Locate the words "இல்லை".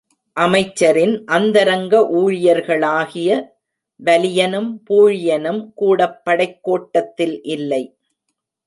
7.43-7.83